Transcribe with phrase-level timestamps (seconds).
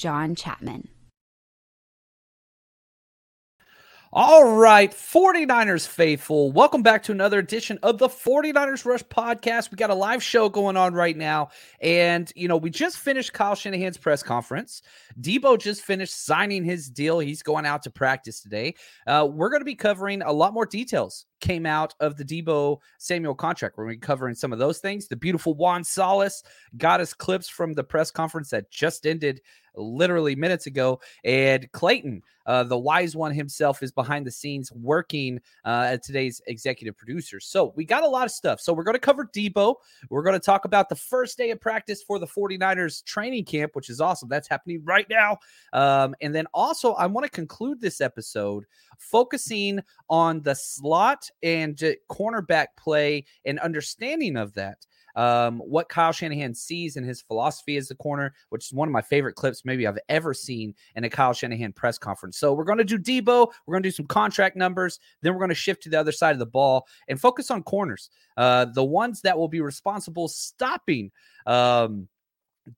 [0.00, 0.88] John Chapman.
[4.12, 6.50] All right, 49ers faithful.
[6.50, 9.70] Welcome back to another edition of the 49ers Rush podcast.
[9.70, 11.50] We got a live show going on right now.
[11.80, 14.82] And, you know, we just finished Kyle Shanahan's press conference.
[15.20, 17.20] Deebo just finished signing his deal.
[17.20, 18.74] He's going out to practice today.
[19.06, 22.78] Uh, we're going to be covering a lot more details came out of the Deebo
[22.98, 23.76] Samuel contract.
[23.76, 25.08] We're going to be covering some of those things.
[25.08, 26.42] The beautiful Juan Solis
[26.76, 29.40] got us clips from the press conference that just ended
[29.74, 31.00] literally minutes ago.
[31.24, 36.40] And Clayton, uh, the wise one himself, is behind the scenes working uh, at today's
[36.46, 37.40] executive producer.
[37.40, 38.60] So we got a lot of stuff.
[38.60, 39.76] So we're going to cover Deebo.
[40.08, 43.72] We're going to talk about the first day of practice for the 49ers training camp,
[43.74, 44.28] which is awesome.
[44.28, 45.38] That's happening right now.
[45.72, 48.64] Um, and then also, I want to conclude this episode
[48.98, 51.76] focusing on the slot and
[52.10, 54.84] cornerback play and understanding of that
[55.16, 58.92] um, what Kyle Shanahan sees in his philosophy as the corner, which is one of
[58.92, 62.38] my favorite clips maybe I've ever seen in a Kyle Shanahan press conference.
[62.38, 63.48] So we're going to do Deebo.
[63.66, 66.12] we're going to do some contract numbers, then we're going to shift to the other
[66.12, 70.28] side of the ball and focus on corners, uh, the ones that will be responsible
[70.28, 71.10] stopping.
[71.46, 72.08] Um,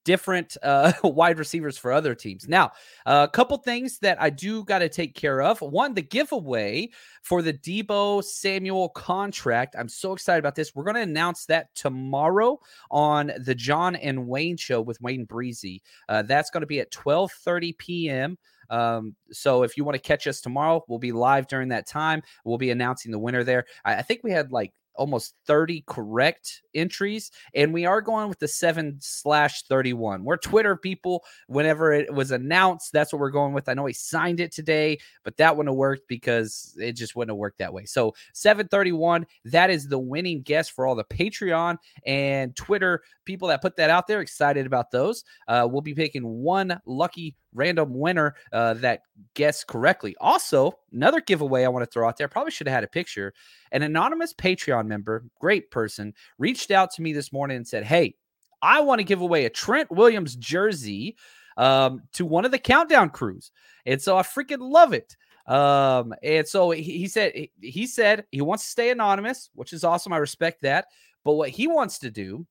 [0.05, 2.49] different uh, wide receivers for other teams.
[2.49, 2.73] Now,
[3.07, 5.61] a couple things that I do got to take care of.
[5.61, 6.91] One, the giveaway
[7.23, 9.77] for the Deebo Samuel contract.
[9.79, 10.75] I'm so excited about this.
[10.75, 12.61] We're going to announce that tomorrow
[12.91, 15.83] on the John and Wayne show with Wayne Breezy.
[16.09, 18.39] Uh, that's going to be at 12:30 p.m.
[18.71, 22.23] Um, so if you want to catch us tomorrow, we'll be live during that time.
[22.45, 23.67] We'll be announcing the winner there.
[23.85, 28.39] I, I think we had like almost 30 correct entries and we are going with
[28.39, 31.25] the 7 slash 31 we're twitter people.
[31.49, 33.69] Whenever it was announced that's what we're going with.
[33.69, 37.35] I know he signed it today but that wouldn't have worked because it just wouldn't
[37.35, 37.85] have worked that way.
[37.85, 43.61] So 731 that is the winning guess for all the patreon and twitter people that
[43.61, 44.21] put that out there.
[44.21, 45.25] Excited about those.
[45.49, 49.03] Uh, we'll be picking one lucky random winner uh, that
[49.35, 50.17] guessed correctly.
[50.21, 53.33] Also, another giveaway I want to throw out there, probably should have had a picture.
[53.73, 58.15] An anonymous Patreon member, great person, reached out to me this morning and said, Hey,
[58.63, 61.17] I want to give away a Trent Williams jersey
[61.57, 63.51] um, to one of the countdown crews.
[63.87, 65.17] And so I freaking love it.
[65.47, 69.83] Um, and so he, he said he said he wants to stay anonymous, which is
[69.83, 70.13] awesome.
[70.13, 70.87] I respect that.
[71.25, 72.47] But what he wants to do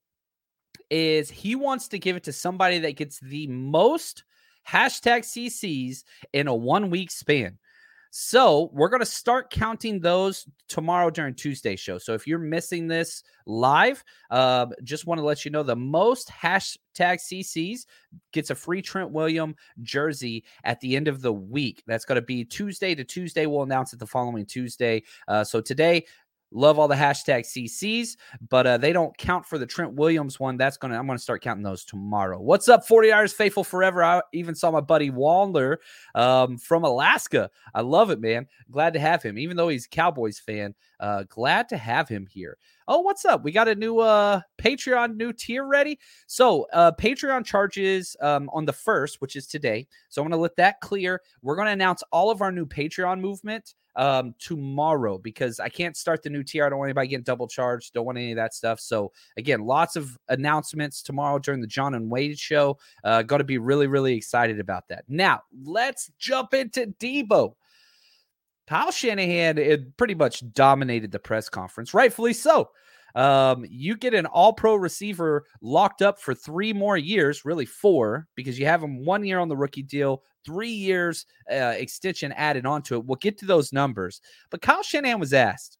[0.90, 4.26] is he wants to give it to somebody that gets the most
[4.68, 7.58] hashtag CCs in a one week span.
[8.14, 11.98] So we're going to start counting those tomorrow during Tuesday show.
[11.98, 16.30] So if you're missing this live, uh, just want to let you know the most
[16.30, 17.86] hashtag CCs
[18.34, 21.84] gets a free Trent William jersey at the end of the week.
[21.88, 23.46] That's going to be Tuesday to Tuesday.
[23.46, 25.04] We'll announce it the following Tuesday.
[25.30, 26.06] Uh, so today,
[26.54, 28.18] Love all the hashtag CCs,
[28.50, 30.58] but uh, they don't count for the Trent Williams one.
[30.58, 32.42] That's gonna I'm gonna start counting those tomorrow.
[32.42, 34.04] What's up, 49ers faithful forever?
[34.04, 35.80] I even saw my buddy Waller
[36.14, 37.50] um, from Alaska.
[37.74, 38.48] I love it, man.
[38.70, 40.76] Glad to have him, even though he's Cowboys fan.
[41.00, 42.58] Uh, glad to have him here.
[42.88, 43.44] Oh, what's up?
[43.44, 45.98] We got a new uh Patreon new tier ready.
[46.28, 49.88] So uh Patreon charges um on the first, which is today.
[50.10, 51.22] So I'm gonna let that clear.
[51.42, 56.24] We're gonna announce all of our new Patreon movement um tomorrow because I can't start
[56.24, 56.66] the new tier.
[56.66, 57.94] I don't want anybody getting double charged.
[57.94, 58.80] Don't want any of that stuff.
[58.80, 62.78] So again, lots of announcements tomorrow during the John and Wade show.
[63.04, 65.06] Uh got to be really, really excited about that.
[65.08, 67.56] Now let's jump into Deebo.
[68.68, 72.70] Kyle Shanahan it pretty much dominated the press conference, rightfully so.
[73.16, 78.28] Um, you get an all pro receiver locked up for three more years, really four,
[78.36, 82.66] because you have him one year on the rookie deal, three years uh, extension added
[82.66, 83.06] onto it.
[83.06, 84.22] We'll get to those numbers.
[84.50, 85.78] But Kyle Shanahan was asked,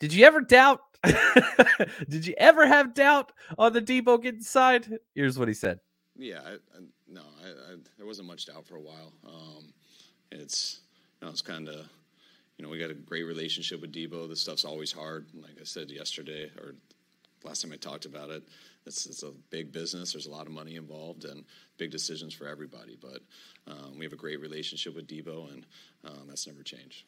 [0.00, 0.80] Did you ever doubt?
[2.08, 4.98] Did you ever have doubt on the Deebo getting signed?
[5.14, 5.80] Here's what he said.
[6.16, 9.12] Yeah, I, I, no, I, there wasn't much doubt for a while.
[9.26, 9.72] Um,
[10.30, 10.80] it's
[11.20, 11.88] you know, it's kind of
[12.56, 14.28] you know we got a great relationship with Deebo.
[14.28, 15.26] This stuff's always hard.
[15.34, 16.74] Like I said yesterday or
[17.42, 18.42] last time I talked about it,
[18.86, 20.12] it's, it's a big business.
[20.12, 21.44] There's a lot of money involved and
[21.78, 22.96] big decisions for everybody.
[23.00, 23.20] But
[23.66, 25.66] um, we have a great relationship with Deebo, and
[26.04, 27.04] um, that's never changed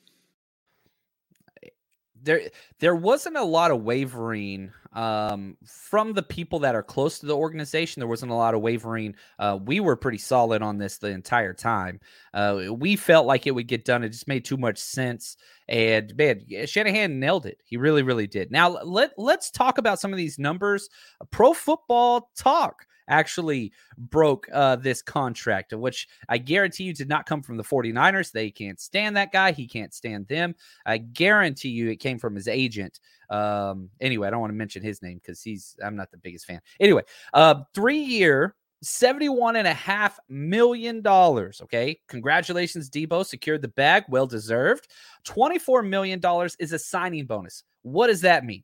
[2.22, 2.42] there
[2.78, 7.36] there wasn't a lot of wavering um, from the people that are close to the
[7.36, 8.00] organization.
[8.00, 9.14] There wasn't a lot of wavering.
[9.38, 12.00] Uh, we were pretty solid on this the entire time.
[12.32, 14.02] Uh, we felt like it would get done.
[14.02, 15.36] It just made too much sense.
[15.68, 17.60] And man, Shanahan nailed it.
[17.64, 18.50] He really, really did.
[18.50, 20.88] Now let let's talk about some of these numbers.
[21.30, 27.42] Pro Football Talk actually broke uh, this contract, which I guarantee you did not come
[27.42, 28.32] from the 49ers.
[28.32, 29.52] They can't stand that guy.
[29.52, 30.54] He can't stand them.
[30.84, 33.00] I guarantee you it came from his agent.
[33.30, 36.46] Um, anyway, I don't want to mention his name because he's, I'm not the biggest
[36.46, 36.60] fan.
[36.80, 37.02] Anyway,
[37.34, 41.62] uh, three year, Seventy-one and a half million dollars.
[41.62, 41.98] Okay.
[42.08, 43.24] Congratulations, Deebo.
[43.24, 44.04] Secured the bag.
[44.08, 44.88] Well deserved.
[45.26, 46.20] $24 million
[46.58, 47.64] is a signing bonus.
[47.82, 48.62] What does that mean?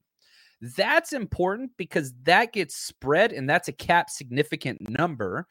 [0.63, 5.49] That's important because that gets spread and that's a cap significant number.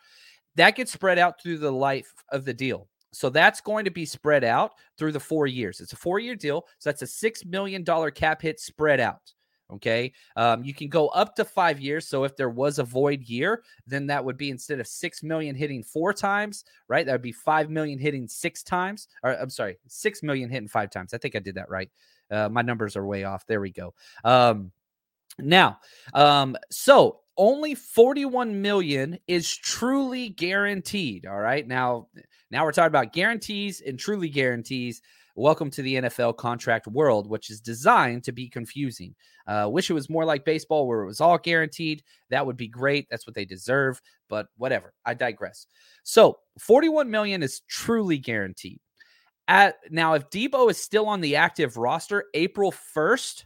[0.56, 2.88] That gets spread out through the life of the deal.
[3.12, 5.82] So that's going to be spread out through the four years.
[5.82, 6.66] It's a four year deal.
[6.80, 9.34] So that's a $6 million cap hit spread out.
[9.74, 10.14] Okay.
[10.38, 12.08] Um, you can go up to five years.
[12.08, 15.56] So if there was a void year, then that would be instead of 6 million
[15.56, 17.06] hitting four times, right?
[17.06, 19.10] That would be 5 million hitting six times.
[19.24, 21.14] Or I'm sorry, 6 million hitting five times.
[21.14, 21.90] I think I did that right.
[22.30, 23.46] Uh, my numbers are way off.
[23.46, 23.94] There we go.
[24.24, 24.72] Um,
[25.40, 25.80] now,
[26.14, 31.26] um, so only 41 million is truly guaranteed.
[31.26, 31.68] All right.
[31.68, 32.08] Now,
[32.52, 35.02] now we're talking about guarantees and truly guarantees.
[35.36, 39.16] Welcome to the NFL contract world, which is designed to be confusing.
[39.48, 42.04] Uh, wish it was more like baseball where it was all guaranteed.
[42.30, 43.08] That would be great.
[43.10, 44.02] That's what they deserve.
[44.30, 44.94] But whatever.
[45.06, 45.68] I digress.
[46.04, 48.82] So 41 million is truly guaranteed.
[49.48, 53.46] At now, if Deebo is still on the active roster April 1st,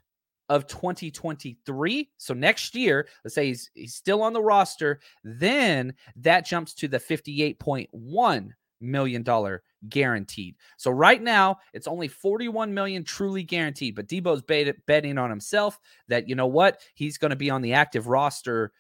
[0.50, 2.10] of 2023.
[2.18, 6.88] So next year, let's say he's, he's still on the roster, then that jumps to
[6.88, 8.50] the 58.1
[8.82, 10.56] million dollar guaranteed.
[10.78, 14.44] So right now, it's only 41 million truly guaranteed, but Deebo's
[14.86, 18.72] betting on himself that you know what, he's going to be on the active roster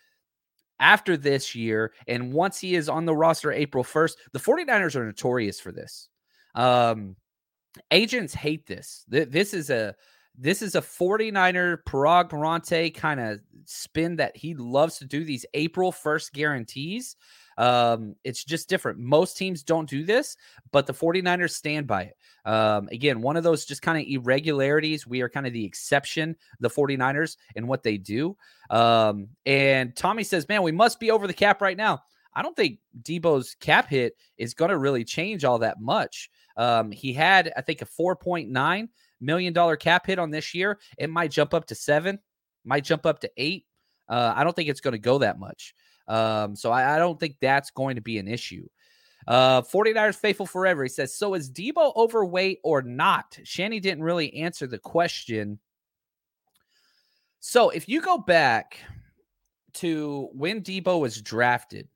[0.79, 5.05] after this year and once he is on the roster April 1st, the 49ers are
[5.05, 6.09] notorious for this.
[6.53, 7.15] Um
[7.91, 9.03] agents hate this.
[9.07, 9.95] This is a
[10.37, 15.45] this is a 49er Paraag Marathe kind of spin that he loves to do these
[15.53, 17.15] April 1st guarantees.
[17.57, 18.99] Um, it's just different.
[18.99, 20.35] Most teams don't do this,
[20.71, 22.17] but the 49ers stand by it.
[22.43, 25.07] Um, again, one of those just kind of irregularities.
[25.07, 28.35] We are kind of the exception, the 49ers, and what they do.
[28.69, 32.03] Um, and Tommy says, man, we must be over the cap right now.
[32.33, 36.29] I don't think Deebo's cap hit is going to really change all that much.
[36.57, 38.89] Um, he had, I think, a 4.9
[39.25, 40.79] million dollar cap hit on this year.
[40.97, 42.19] It might jump up to seven,
[42.63, 43.65] might jump up to eight.
[44.07, 45.73] Uh, I don't think it's going to go that much.
[46.07, 48.67] Um, so I, I, don't think that's going to be an issue.
[49.27, 50.83] Uh, 49ers faithful forever.
[50.83, 53.39] He says, So is Deebo overweight or not?
[53.43, 55.59] Shanny didn't really answer the question.
[57.39, 58.79] So if you go back
[59.75, 61.87] to when Deebo was drafted,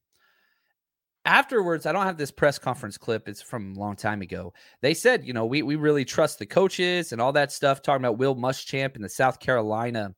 [1.29, 3.29] afterwards, I don't have this press conference clip.
[3.29, 4.51] It's from a long time ago.
[4.81, 7.81] They said, you know, we we really trust the coaches and all that stuff.
[7.81, 10.15] Talking about Will Muschamp and the South Carolina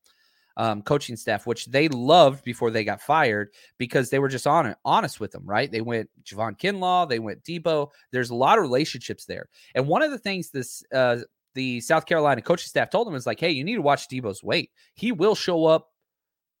[0.56, 4.74] um, coaching staff, which they loved before they got fired because they were just on
[4.86, 5.70] honest with them, right?
[5.70, 7.90] They went Javon Kinlaw, they went Deebo.
[8.10, 11.18] There's a lot of relationships there, and one of the things this uh,
[11.54, 14.42] the South Carolina coaching staff told them is like, hey, you need to watch Deebo's
[14.42, 14.70] weight.
[14.94, 15.90] He will show up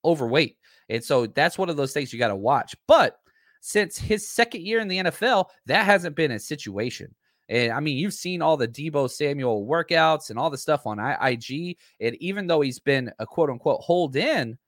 [0.04, 0.58] overweight,
[0.90, 3.18] and so that's one of those things you got to watch, but
[3.62, 7.14] since his second year in the NFL, that hasn't been a situation.
[7.48, 10.98] And I mean, you've seen all the Deebo Samuel workouts and all the stuff on
[10.98, 11.78] IG.
[12.00, 14.58] And even though he's been a quote unquote hold in,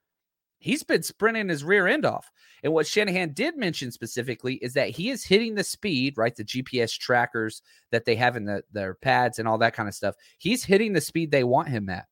[0.59, 2.31] he's been sprinting his rear end off.
[2.63, 6.35] And what Shanahan did mention specifically is that he is hitting the speed, right?
[6.35, 9.95] The GPS trackers that they have in the, their pads and all that kind of
[9.95, 10.15] stuff.
[10.39, 12.07] He's hitting the speed they want him at.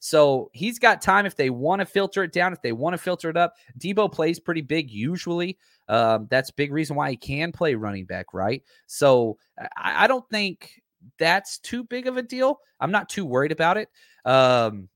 [0.00, 2.98] So he's got time if they want to filter it down, if they want to
[2.98, 3.54] filter it up.
[3.78, 5.58] Deebo plays pretty big usually.
[5.88, 8.62] Um, that's big reason why he can play running back, right?
[8.86, 9.38] So
[9.76, 10.82] I, I, don't think
[11.18, 12.60] that's too big of a deal.
[12.78, 13.88] I'm not too worried about it.
[14.24, 14.88] Um,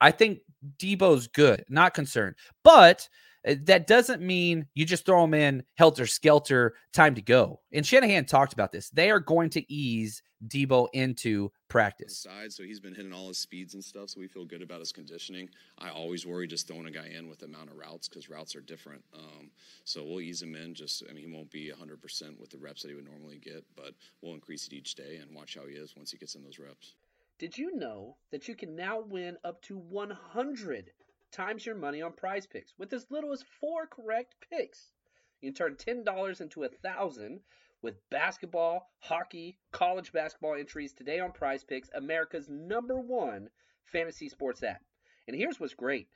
[0.00, 0.40] I think
[0.78, 2.34] Deebo's good, not concerned.
[2.64, 3.08] But
[3.54, 7.60] that doesn't mean you just throw them in helter skelter, time to go.
[7.72, 8.90] And Shanahan talked about this.
[8.90, 12.18] They are going to ease Deebo into practice.
[12.18, 14.80] Side, so he's been hitting all his speeds and stuff, so we feel good about
[14.80, 15.48] his conditioning.
[15.78, 18.54] I always worry just throwing a guy in with the amount of routes because routes
[18.54, 19.02] are different.
[19.14, 19.50] Um,
[19.84, 20.74] so we'll ease him in.
[20.74, 23.64] Just, I mean, he won't be 100% with the reps that he would normally get,
[23.76, 26.44] but we'll increase it each day and watch how he is once he gets in
[26.44, 26.94] those reps.
[27.38, 30.90] Did you know that you can now win up to 100
[31.30, 34.92] times your money on prize picks with as little as four correct picks?
[35.40, 37.40] You can turn $10 into a thousand
[37.80, 43.48] with basketball, hockey, college basketball entries today on Prize Picks, America's number one
[43.84, 44.82] fantasy sports app.
[45.28, 46.08] And here's what's great: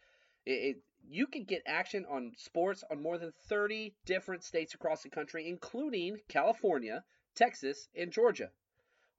[0.44, 0.76] it, it,
[1.08, 5.48] you can get action on sports on more than 30 different states across the country,
[5.48, 7.04] including California,
[7.34, 8.50] Texas, and Georgia.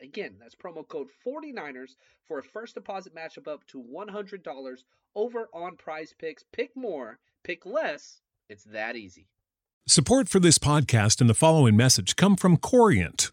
[0.00, 1.96] Again, that's promo code 49ers
[2.26, 4.76] for a first deposit match of up to $100
[5.14, 6.44] over on prize picks.
[6.52, 8.20] Pick more, pick less.
[8.48, 9.28] It's that easy.
[9.86, 13.32] Support for this podcast and the following message come from Corient.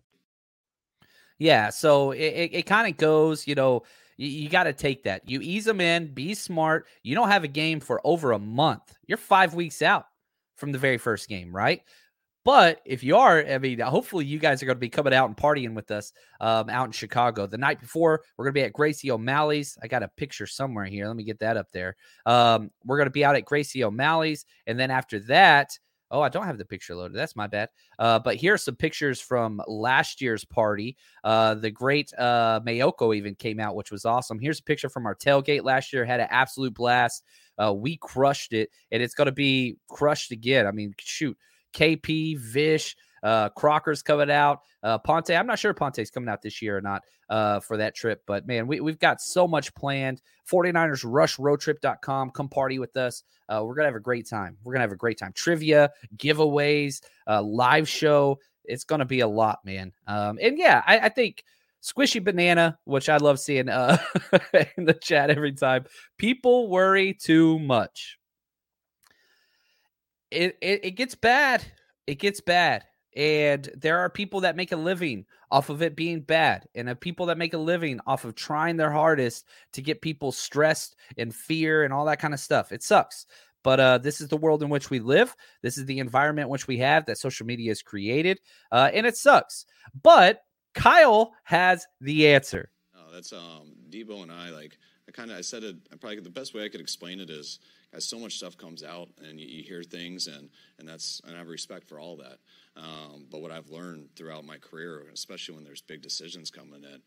[1.41, 3.81] Yeah, so it, it, it kind of goes, you know,
[4.15, 5.27] you, you got to take that.
[5.27, 6.85] You ease them in, be smart.
[7.01, 8.95] You don't have a game for over a month.
[9.07, 10.05] You're five weeks out
[10.57, 11.81] from the very first game, right?
[12.45, 15.29] But if you are, I mean, hopefully you guys are going to be coming out
[15.29, 17.47] and partying with us um, out in Chicago.
[17.47, 19.79] The night before, we're going to be at Gracie O'Malley's.
[19.81, 21.07] I got a picture somewhere here.
[21.07, 21.95] Let me get that up there.
[22.27, 24.45] Um, we're going to be out at Gracie O'Malley's.
[24.67, 25.71] And then after that,
[26.11, 27.17] Oh, I don't have the picture loaded.
[27.17, 27.69] That's my bad.
[27.97, 30.97] Uh, but here are some pictures from last year's party.
[31.23, 34.37] Uh, the great uh, Mayoko even came out, which was awesome.
[34.37, 36.03] Here's a picture from our tailgate last year.
[36.03, 37.23] Had an absolute blast.
[37.57, 40.67] Uh, we crushed it, and it's going to be crushed again.
[40.67, 41.37] I mean, shoot,
[41.73, 44.61] KP, Vish, uh, Crocker's coming out.
[44.83, 47.95] Uh, Ponte, I'm not sure Ponte's coming out this year or not uh, for that
[47.95, 50.21] trip, but man, we, we've got so much planned.
[50.49, 52.31] 49ers rush roadtrip.com.
[52.31, 53.23] Come party with us.
[53.47, 54.57] Uh, we're going to have a great time.
[54.63, 55.33] We're going to have a great time.
[55.33, 58.39] Trivia, giveaways, uh, live show.
[58.63, 59.91] It's going to be a lot, man.
[60.07, 61.43] Um, and yeah, I, I think
[61.81, 63.97] Squishy Banana, which I love seeing uh,
[64.77, 65.85] in the chat every time.
[66.17, 68.17] People worry too much.
[70.29, 71.63] It, it, it gets bad.
[72.07, 72.85] It gets bad.
[73.15, 76.99] And there are people that make a living off of it being bad, and have
[76.99, 81.35] people that make a living off of trying their hardest to get people stressed and
[81.35, 82.71] fear and all that kind of stuff.
[82.71, 83.25] It sucks.
[83.63, 85.35] But uh, this is the world in which we live.
[85.61, 88.39] This is the environment which we have that social media has created,
[88.71, 89.65] uh, and it sucks.
[90.01, 92.71] But Kyle has the answer.
[92.95, 94.49] No, that's um, Deebo and I.
[94.49, 94.77] Like
[95.07, 95.75] I kind of I said it.
[95.99, 97.59] Probably the best way I could explain it is
[97.93, 100.49] as so much stuff comes out and you, you, hear things and
[100.79, 102.37] and that's and I have respect for all that.
[102.77, 107.01] Um, but what I've learned throughout my career, especially when there's big decisions coming in,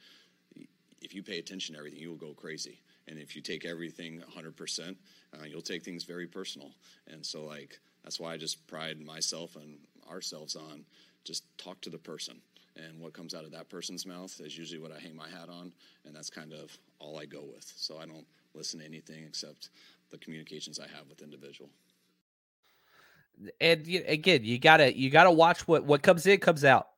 [1.00, 2.80] if you pay attention to everything, you will go crazy.
[3.08, 4.96] And if you take everything 100%,
[5.34, 6.70] uh, you'll take things very personal.
[7.06, 9.78] And so, like, that's why I just pride myself and
[10.10, 10.84] ourselves on
[11.24, 12.40] just talk to the person.
[12.76, 15.48] And what comes out of that person's mouth is usually what I hang my hat
[15.48, 15.72] on.
[16.04, 17.70] And that's kind of all I go with.
[17.76, 19.70] So I don't listen to anything except
[20.10, 21.70] the communications I have with individual.
[23.60, 26.88] And again, you gotta you gotta watch what what comes in comes out.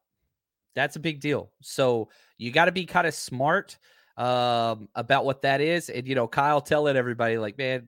[0.75, 1.51] That's a big deal.
[1.63, 3.79] So you got to be kind of smart
[4.19, 5.89] um, about what that is.
[5.89, 7.87] And you know, Kyle telling everybody like, man,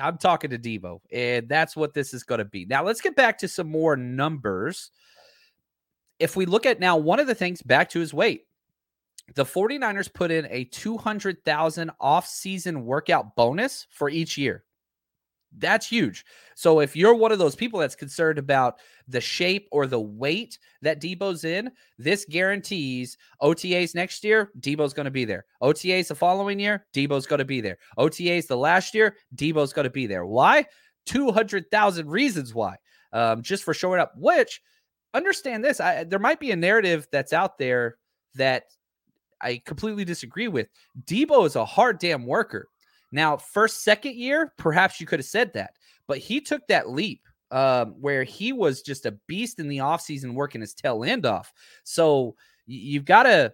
[0.00, 2.64] I'm talking to Deebo, and that's what this is going to be.
[2.66, 4.90] Now let's get back to some more numbers.
[6.20, 8.46] if we look at now, one of the things back to his weight,
[9.34, 14.64] the 49ers put in a 200,000 off-season workout bonus for each year.
[15.58, 16.24] That's huge.
[16.54, 18.78] So if you're one of those people that's concerned about
[19.08, 25.06] the shape or the weight that Deebo's in, this guarantees OTAs next year, Deebo's going
[25.06, 25.44] to be there.
[25.62, 27.78] OTAs the following year, Deebo's going to be there.
[27.98, 30.24] OTAs the last year, Deebo's going to be there.
[30.24, 30.66] Why?
[31.06, 32.76] 200,000 reasons why.
[33.12, 34.60] Um, just for showing up, which
[35.14, 37.96] understand this, I, there might be a narrative that's out there
[38.36, 38.64] that
[39.40, 40.68] I completely disagree with.
[41.04, 42.68] Deebo is a hard damn worker.
[43.12, 45.74] Now, first, second year, perhaps you could have said that,
[46.06, 50.34] but he took that leap um, where he was just a beast in the offseason
[50.34, 51.52] working his tail end off.
[51.84, 52.36] So
[52.66, 53.52] you've got to.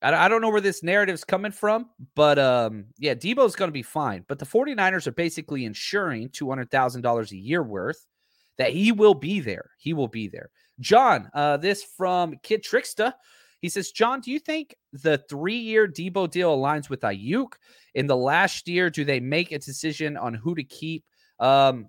[0.00, 3.82] I don't know where this narrative's coming from, but um, yeah, Deebo's going to be
[3.82, 4.24] fine.
[4.28, 8.06] But the 49ers are basically ensuring $200,000 a year worth
[8.58, 9.70] that he will be there.
[9.76, 10.50] He will be there.
[10.78, 13.14] John, uh, this from Kid Tricksta.
[13.60, 17.54] He says, John, do you think the three year Deebo deal aligns with Aiyuk?
[17.94, 21.04] In the last year, do they make a decision on who to keep?
[21.40, 21.88] Um,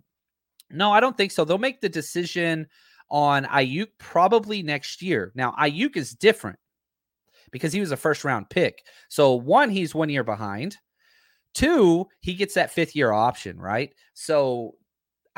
[0.71, 1.45] no, I don't think so.
[1.45, 2.67] They'll make the decision
[3.09, 5.31] on Aiyuk probably next year.
[5.35, 6.59] Now, Aiyuk is different
[7.51, 8.85] because he was a first round pick.
[9.09, 10.77] So, one, he's one year behind.
[11.53, 13.93] Two, he gets that fifth year option, right?
[14.13, 14.75] So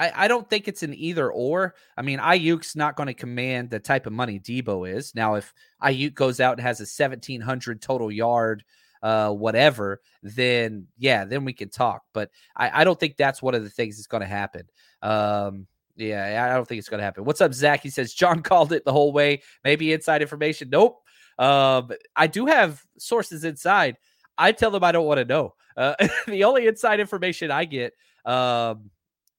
[0.01, 1.75] I, I don't think it's an either or.
[1.95, 5.13] I mean, Aiyuk's not going to command the type of money Deebo is.
[5.13, 5.53] Now, if
[5.83, 8.63] Aiyuk goes out and has a 1,700 total yard,
[9.03, 12.01] uh, whatever, then yeah, then we can talk.
[12.13, 14.63] But I, I don't think that's one of the things that's going to happen.
[15.03, 17.23] Um, yeah, I don't think it's going to happen.
[17.23, 17.83] What's up, Zach?
[17.83, 19.43] He says John called it the whole way.
[19.63, 20.69] Maybe inside information.
[20.71, 20.99] Nope.
[21.37, 23.97] Um, I do have sources inside.
[24.35, 25.53] I tell them I don't want to know.
[25.77, 25.93] Uh,
[26.27, 27.93] the only inside information I get,
[28.25, 28.89] um,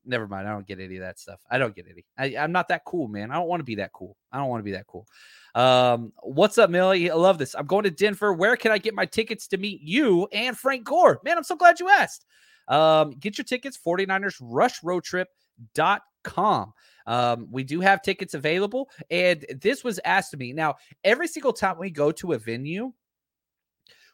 [0.04, 0.48] never mind.
[0.48, 1.40] I don't get any of that stuff.
[1.50, 2.04] I don't get any.
[2.18, 3.30] I, am not that cool, man.
[3.30, 4.16] I don't want to be that cool.
[4.30, 5.06] I don't want to be that cool.
[5.54, 7.10] Um, what's up, Millie?
[7.10, 7.54] I love this.
[7.54, 8.32] I'm going to Denver.
[8.32, 11.20] Where can I get my tickets to meet you and Frank Gore?
[11.24, 12.24] Man, I'm so glad you asked.
[12.68, 16.72] Um, get your tickets, 49ers Rush Road Trip.com.
[17.06, 20.52] Um, we do have tickets available, and this was asked to me.
[20.52, 22.92] Now, every single time we go to a venue,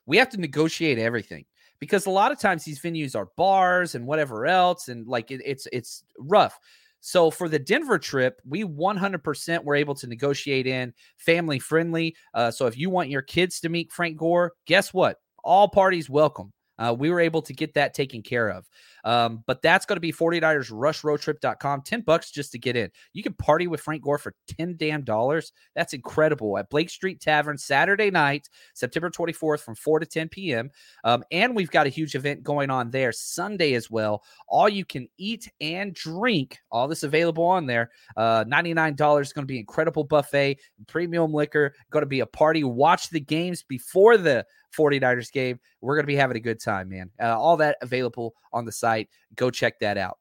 [0.07, 1.45] we have to negotiate everything
[1.81, 5.41] because a lot of times these venues are bars and whatever else, and like it,
[5.45, 6.59] it's it's rough.
[7.01, 12.17] So for the Denver trip, we 100% were able to negotiate in family friendly.
[12.35, 15.19] Uh, so if you want your kids to meet Frank Gore, guess what?
[15.45, 16.53] All parties welcome.
[16.79, 18.69] Uh, we were able to get that taken care of.
[19.05, 21.83] Um, but that's going to be 49ers rushroadtrip.com.
[21.83, 22.91] 10 bucks just to get in.
[23.13, 25.53] You can party with Frank Gore for 10 damn dollars.
[25.75, 30.71] That's incredible at Blake Street Tavern Saturday night, September 24th from 4 to 10 p.m.
[31.05, 34.23] Um, and we've got a huge event going on there Sunday as well.
[34.49, 37.91] All you can eat and drink, all this available on there.
[38.17, 42.65] Uh, $99 is going to be incredible buffet, premium liquor, going to be a party.
[42.65, 44.45] Watch the games before the
[44.77, 45.59] 49ers game.
[45.81, 47.11] We're going to be having a good time, man.
[47.21, 49.09] Uh, all that available on the site.
[49.35, 50.19] Go check that out.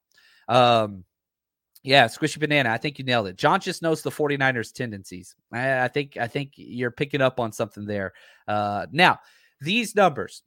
[0.48, 1.04] Um,
[1.84, 2.70] yeah, squishy banana.
[2.70, 3.38] I think you nailed it.
[3.38, 5.36] John just knows the 49ers tendencies.
[5.54, 8.14] I, I think I think you're picking up on something there.
[8.48, 9.20] Uh, now,
[9.62, 10.44] these numbers,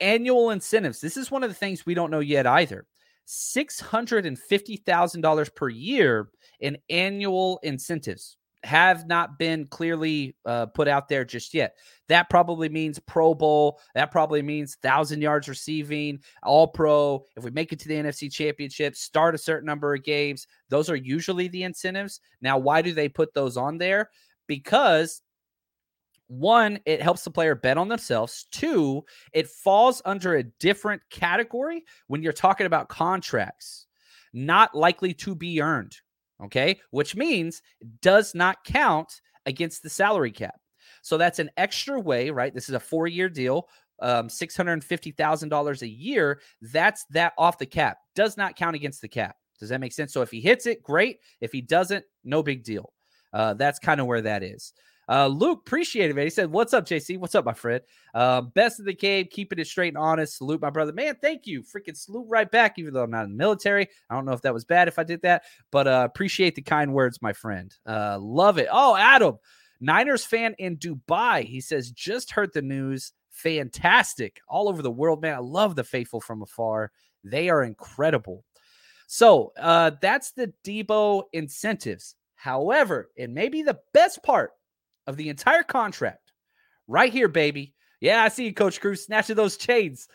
[0.00, 1.00] annual incentives.
[1.00, 2.86] This is one of the things we don't know yet either.
[3.26, 6.28] $650,000 per year
[6.60, 11.76] in annual incentives have not been clearly uh, put out there just yet.
[12.08, 13.80] That probably means Pro Bowl.
[13.94, 17.24] That probably means thousand yards receiving, All Pro.
[17.36, 20.46] If we make it to the NFC Championship, start a certain number of games.
[20.68, 22.20] Those are usually the incentives.
[22.40, 24.10] Now, why do they put those on there?
[24.46, 25.22] Because
[26.28, 28.46] one, it helps the player bet on themselves.
[28.52, 33.86] Two, it falls under a different category when you're talking about contracts
[34.32, 35.96] not likely to be earned
[36.44, 37.62] okay, which means
[38.00, 40.60] does not count against the salary cap.
[41.02, 42.54] So that's an extra way, right?
[42.54, 43.68] This is a four year deal,
[44.00, 46.40] um, $650,000 a year.
[46.60, 49.36] That's that off the cap, does not count against the cap.
[49.58, 50.12] Does that make sense?
[50.12, 51.18] So if he hits it, great.
[51.40, 52.92] If he doesn't, no big deal.
[53.32, 54.72] Uh, that's kind of where that is.
[55.12, 56.24] Uh, Luke, appreciate it, man.
[56.24, 57.18] He said, What's up, JC?
[57.18, 57.82] What's up, my friend?
[58.14, 60.38] Uh, best of the game, keeping it straight and honest.
[60.38, 60.94] Salute, my brother.
[60.94, 61.62] Man, thank you.
[61.62, 63.88] Freaking salute right back, even though I'm not in the military.
[64.08, 66.62] I don't know if that was bad if I did that, but uh, appreciate the
[66.62, 67.76] kind words, my friend.
[67.86, 68.68] Uh, love it.
[68.72, 69.36] Oh, Adam,
[69.82, 71.44] Niners fan in Dubai.
[71.44, 73.12] He says, Just heard the news.
[73.28, 74.40] Fantastic.
[74.48, 75.34] All over the world, man.
[75.34, 76.90] I love the faithful from afar.
[77.22, 78.44] They are incredible.
[79.08, 82.14] So uh, that's the Deebo incentives.
[82.34, 84.52] However, and maybe the best part
[85.06, 86.32] of the entire contract.
[86.88, 87.74] Right here, baby.
[88.00, 90.08] Yeah, I see you, Coach Cruz, snatching those chains.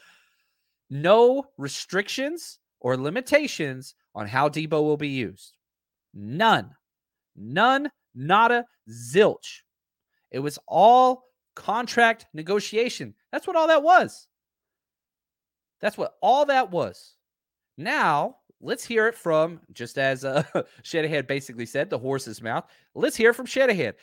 [0.89, 5.55] No restrictions or limitations on how Deebo will be used.
[6.13, 6.71] None.
[7.35, 9.61] None, nada, zilch.
[10.31, 11.23] It was all
[11.55, 13.13] contract negotiation.
[13.31, 14.27] That's what all that was.
[15.79, 17.15] That's what all that was.
[17.77, 20.43] Now, let's hear it from, just as uh,
[20.83, 22.65] Shanahan basically said, the horse's mouth.
[22.95, 23.93] Let's hear from Shanahan.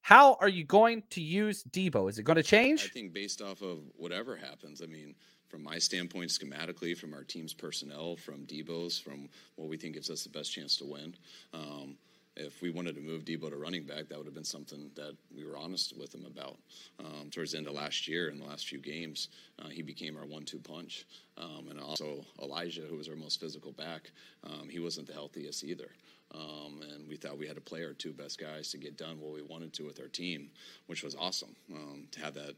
[0.00, 2.08] How are you going to use Deebo?
[2.08, 2.84] Is it going to change?
[2.84, 4.80] I think based off of whatever happens.
[4.82, 5.14] I mean,
[5.48, 10.10] from my standpoint, schematically, from our team's personnel, from Deebo's, from what we think gives
[10.10, 11.14] us the best chance to win.
[11.52, 11.96] Um,
[12.36, 15.16] if we wanted to move Deebo to running back, that would have been something that
[15.34, 16.56] we were honest with him about.
[17.00, 20.16] Um, towards the end of last year, in the last few games, uh, he became
[20.16, 21.04] our one-two punch.
[21.36, 24.12] Um, and also Elijah, who was our most physical back,
[24.44, 25.90] um, he wasn't the healthiest either.
[26.34, 29.20] Um, and we thought we had to play our two best guys to get done
[29.20, 30.50] what we wanted to with our team,
[30.86, 32.54] which was awesome um, to have that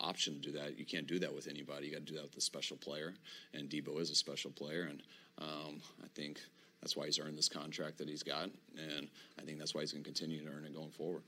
[0.00, 0.78] option to do that.
[0.78, 1.86] You can't do that with anybody.
[1.86, 3.14] You got to do that with a special player,
[3.54, 5.02] and Deebo is a special player, and
[5.38, 6.40] um, I think
[6.80, 9.08] that's why he's earned this contract that he's got, and
[9.38, 11.22] I think that's why he's going to continue to earn it going forward.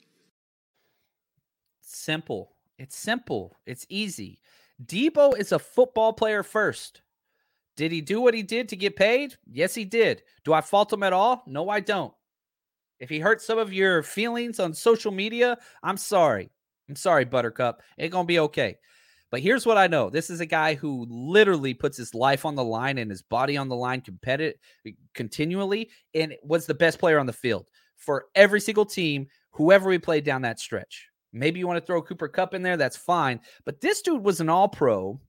[1.81, 2.51] Simple.
[2.77, 3.57] It's simple.
[3.67, 4.41] It's easy.
[4.85, 7.03] Deebo is a football player first.
[7.77, 9.37] Did he do what he did to get paid?
[9.51, 10.23] Yes, he did.
[10.45, 11.43] Do I fault him at all?
[11.47, 12.15] No, I don't.
[13.01, 16.51] If he hurt some of your feelings on social media, I'm sorry.
[16.89, 17.83] I'm sorry, Buttercup.
[17.99, 18.79] It's going to be okay.
[19.31, 22.55] But here's what I know this is a guy who literally puts his life on
[22.55, 24.61] the line and his body on the line competitive
[25.13, 29.99] continually and was the best player on the field for every single team, whoever we
[29.99, 31.09] played down that stretch.
[31.33, 33.41] Maybe you want to throw Cooper Kupp in there, that's fine.
[33.65, 35.21] But this dude was an all pro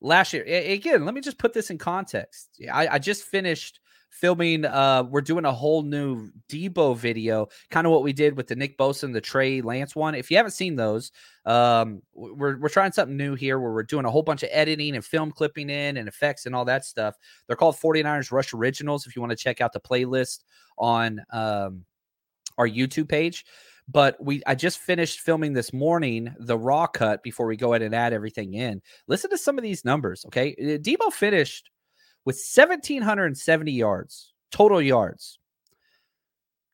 [0.00, 0.44] last year.
[0.44, 2.60] Again, let me just put this in context.
[2.72, 3.80] I, I just finished
[4.10, 8.46] filming uh we're doing a whole new Deebo video, kind of what we did with
[8.46, 10.14] the Nick Bosa and the Trey Lance one.
[10.14, 11.12] If you haven't seen those,
[11.44, 14.94] um we're we're trying something new here where we're doing a whole bunch of editing
[14.94, 17.16] and film clipping in and effects and all that stuff.
[17.46, 20.44] They're called 49ers Rush Originals if you want to check out the playlist
[20.78, 21.84] on um
[22.58, 23.44] our YouTube page.
[23.88, 27.82] But we I just finished filming this morning the raw cut before we go ahead
[27.82, 28.82] and add everything in.
[29.06, 30.54] Listen to some of these numbers, okay?
[30.60, 31.70] Uh, Deebo finished
[32.24, 35.38] with 1,770 yards, total yards.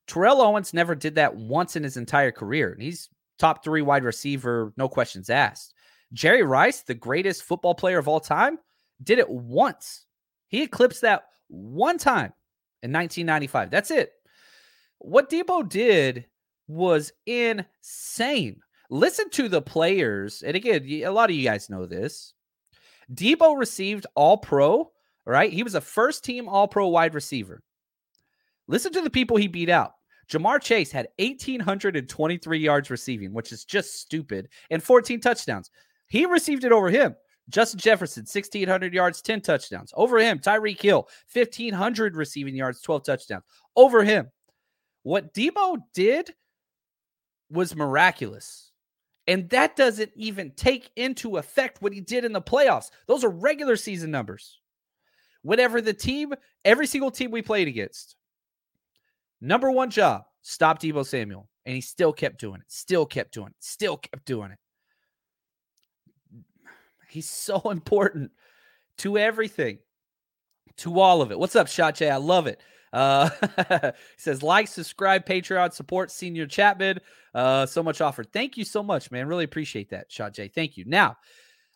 [0.07, 2.77] Terrell Owens never did that once in his entire career.
[2.81, 5.75] He's top three wide receiver, no questions asked.
[6.13, 8.59] Jerry Rice, the greatest football player of all time,
[9.03, 10.07] did it once.
[10.49, 12.33] He eclipsed that one time
[12.83, 13.71] in 1995.
[13.71, 14.13] That's it.
[14.99, 16.27] What Deebo did
[16.69, 18.61] was insane.
[18.91, 20.43] Listen to the players.
[20.43, 22.35] And again, a lot of you guys know this.
[23.13, 24.93] Deebo received all pro
[25.25, 25.53] right?
[25.53, 27.63] He was a first team All Pro wide receiver.
[28.69, 29.93] Listen to the people he beat out.
[30.31, 35.71] Ja'Marr Chase had 1,823 yards receiving, which is just stupid, and 14 touchdowns.
[36.09, 37.15] He received it over him.
[37.49, 39.93] Justin Jefferson, 1,600 yards, 10 touchdowns.
[39.97, 43.43] Over him, Tyreek Hill, 1,500 receiving yards, 12 touchdowns.
[43.75, 44.31] Over him.
[45.03, 46.33] What Deebo did
[47.53, 48.71] was miraculous.
[49.29, 52.91] And that doesn't even take into effect what he did in the playoffs.
[53.07, 54.59] Those are regular season numbers
[55.43, 56.33] whatever the team,
[56.65, 58.17] every single team we played against.
[59.41, 61.49] Number one job, stop Deebo Samuel.
[61.67, 64.59] And he still kept doing it, still kept doing it, still kept doing it.
[67.09, 68.33] He's so important
[68.99, 69.79] to everything,
[70.79, 71.39] to all of it.
[71.39, 72.61] What's up, Shot I love it.
[72.93, 73.31] Uh,
[74.17, 76.99] says, like, subscribe, Patreon, support Senior Chapman.
[77.35, 78.33] Uh, so much offered.
[78.33, 79.27] Thank you so much, man.
[79.27, 80.49] Really appreciate that, Shot J.
[80.49, 80.85] Thank you.
[80.87, 81.17] Now,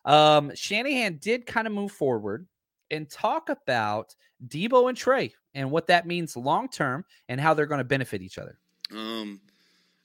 [0.05, 2.47] um, Shanahan did kind of move forward
[2.91, 4.15] and talk about
[4.47, 8.21] Deebo and Trey and what that means long term and how they're going to benefit
[8.21, 8.57] each other.
[8.91, 9.41] Um,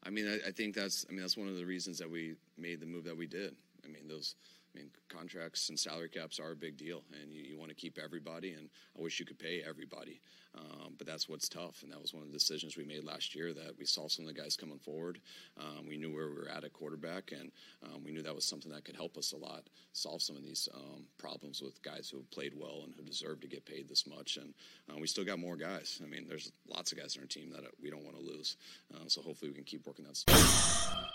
[0.04, 2.34] I mean, I, I, think that's I mean that's one of the reasons that we
[2.58, 3.54] made the move that we did.
[3.84, 4.34] I mean, those
[4.74, 7.74] I mean, contracts and salary caps are a big deal, and you, you want to
[7.74, 8.52] keep everybody.
[8.52, 10.20] And I wish you could pay everybody,
[10.54, 11.82] um, but that's what's tough.
[11.82, 14.26] And that was one of the decisions we made last year that we saw some
[14.26, 15.20] of the guys coming forward.
[15.58, 17.52] Um, we knew where we were at at quarterback, and
[17.84, 20.42] um, we knew that was something that could help us a lot solve some of
[20.42, 23.88] these um, problems with guys who have played well and who deserve to get paid
[23.88, 24.38] this much.
[24.38, 24.54] And
[24.90, 26.00] uh, we still got more guys.
[26.02, 28.56] I mean, there's lots of guys on our team that we don't want to lose.
[28.94, 31.11] Uh, so hopefully we can keep working that.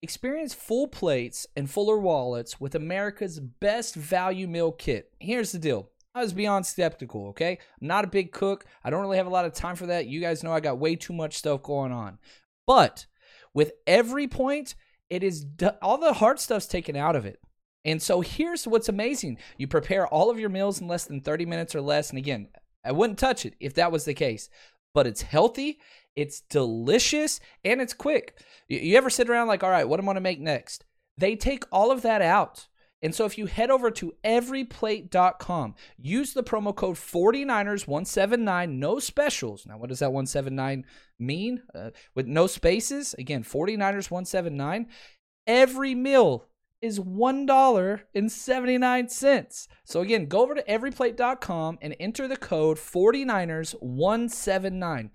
[0.00, 5.10] Experience full plates and fuller wallets with America's best value meal kit.
[5.18, 5.90] Here's the deal.
[6.14, 7.58] I was beyond skeptical, okay?
[7.80, 8.64] I'm not a big cook.
[8.84, 10.06] I don't really have a lot of time for that.
[10.06, 12.18] You guys know I got way too much stuff going on.
[12.64, 13.06] But
[13.52, 14.76] with every point,
[15.10, 15.46] it is
[15.82, 17.40] all the hard stuff's taken out of it.
[17.84, 19.38] And so here's what's amazing.
[19.56, 22.10] You prepare all of your meals in less than 30 minutes or less.
[22.10, 22.48] And again,
[22.84, 24.48] I wouldn't touch it if that was the case.
[24.94, 25.80] But it's healthy
[26.18, 28.42] it's delicious and it's quick.
[28.68, 30.84] You, ever sit around like, all right, what am I going to make next?
[31.16, 32.66] They take all of that out
[33.00, 39.64] And so if you head over to everyplate.com, use the promo code 49ers179, no specials.
[39.64, 40.84] Now, what does that 179
[41.20, 41.62] mean?
[41.72, 44.86] Uh, with no spaces, again, 49ers179.
[45.46, 46.48] Every meal
[46.80, 49.68] is $1.79.
[49.84, 55.10] So again, go over to everyplate.com and enter the code 49ers179.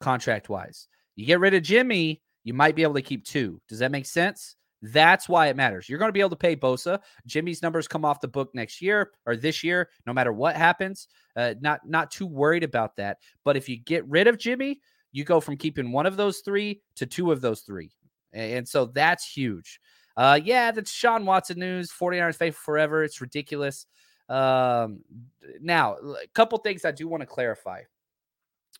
[0.00, 0.88] contract wise.
[1.16, 3.60] You get rid of Jimmy, you might be able to keep two.
[3.68, 4.56] Does that make sense?
[4.92, 5.88] That's why it matters.
[5.88, 7.00] You're going to be able to pay Bosa.
[7.26, 11.08] Jimmy's numbers come off the book next year or this year, no matter what happens.
[11.34, 13.18] Uh, not not too worried about that.
[13.44, 16.82] But if you get rid of Jimmy, you go from keeping one of those three
[16.96, 17.90] to two of those three,
[18.34, 19.80] and so that's huge.
[20.16, 21.90] Uh, yeah, that's Sean Watson news.
[21.90, 23.02] 49ers faithful forever.
[23.02, 23.86] It's ridiculous.
[24.28, 25.00] Um,
[25.60, 27.82] now, a couple things I do want to clarify.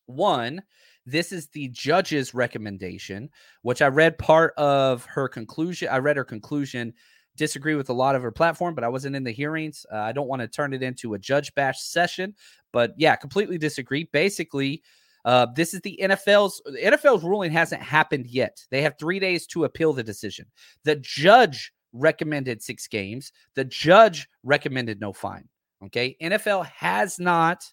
[0.06, 0.62] One,
[1.06, 3.30] this is the judge's recommendation,
[3.62, 5.88] which I read part of her conclusion.
[5.90, 6.94] I read her conclusion.
[7.36, 9.84] Disagree with a lot of her platform, but I wasn't in the hearings.
[9.92, 12.34] Uh, I don't want to turn it into a judge bash session,
[12.72, 14.08] but yeah, completely disagree.
[14.12, 14.82] Basically,
[15.24, 18.64] uh, this is the NFL's the NFL's ruling hasn't happened yet.
[18.70, 20.46] They have three days to appeal the decision.
[20.84, 23.32] The judge recommended six games.
[23.54, 25.48] The judge recommended no fine.
[25.84, 27.64] Okay, NFL has not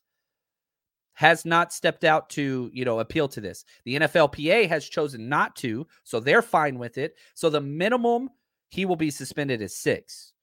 [1.21, 3.63] has not stepped out to, you know, appeal to this.
[3.85, 7.13] The NFLPA has chosen not to, so they're fine with it.
[7.35, 8.29] So the minimum
[8.69, 10.33] he will be suspended is 6.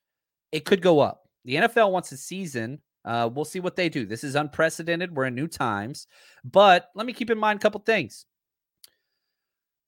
[0.53, 1.29] It could go up.
[1.45, 2.81] The NFL wants a season.
[3.05, 4.07] Uh, we'll see what they do.
[4.07, 5.17] This is unprecedented.
[5.17, 6.07] We're in new times.
[6.45, 8.25] But let me keep in mind a couple things.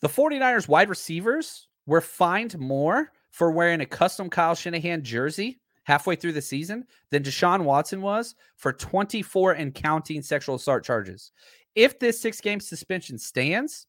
[0.00, 6.14] The 49ers wide receivers were fined more for wearing a custom Kyle Shanahan jersey halfway
[6.14, 11.32] through the season than Deshaun Watson was for 24 and counting sexual assault charges.
[11.74, 13.88] If this six game suspension stands,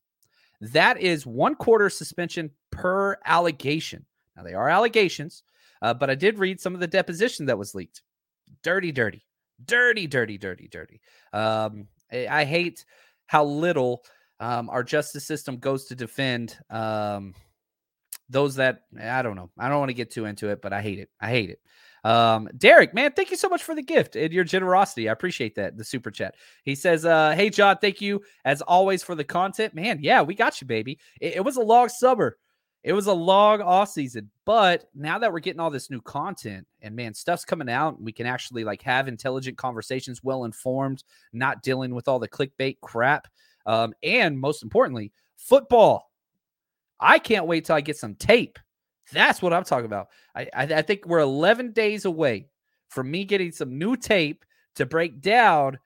[0.61, 4.07] that is one quarter suspension per allegation.
[4.35, 5.43] Now, they are allegations,
[5.83, 8.01] uh, but I did read some of the deposition that was leaked.
[8.63, 9.23] Dirty, dirty,
[9.63, 11.01] dirty, dirty, dirty, dirty.
[11.33, 12.83] Um, I, I, hate
[13.27, 14.03] how little
[14.39, 17.35] um, our justice system goes to defend um,
[18.27, 19.51] those that I don't know.
[19.59, 21.09] I don't want to get too into it, but I hate it.
[21.19, 21.59] I hate it.
[22.03, 25.07] Um, Derek, man, thank you so much for the gift and your generosity.
[25.07, 25.77] I appreciate that.
[25.77, 26.35] The super chat.
[26.63, 29.75] He says, uh, Hey, John, thank you as always for the content.
[29.75, 30.99] Man, yeah, we got you, baby.
[31.19, 32.37] It, it was a long summer.
[32.83, 36.65] It was a long off season, but now that we're getting all this new content
[36.81, 41.61] and man, stuff's coming out, we can actually like have intelligent conversations, well informed, not
[41.61, 43.27] dealing with all the clickbait crap.
[43.67, 46.09] Um, and most importantly, football.
[46.99, 48.57] I can't wait till I get some tape
[49.11, 50.07] that's what I'm talking about.
[50.35, 52.47] I, I, I think we're 11 days away
[52.89, 55.79] from me getting some new tape to break down.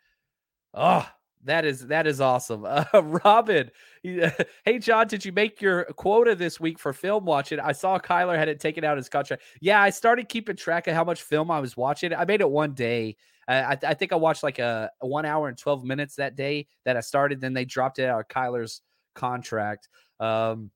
[0.73, 1.08] Oh,
[1.45, 2.65] that is that is awesome.
[2.65, 2.86] Uh,
[3.23, 3.69] Robin,
[4.04, 7.60] hey John, did you make your quota this week for film watching?
[7.60, 9.43] I saw Kyler had it taken out his contract.
[9.62, 12.13] Yeah, I started keeping track of how much film I was watching.
[12.13, 13.15] I made it one day.
[13.47, 16.65] I, I think I watched like a, a, one hour and twelve minutes that day
[16.84, 17.39] that I started.
[17.39, 18.82] Then they dropped it out of Kyler's
[19.13, 19.88] contract.
[20.19, 20.71] Um,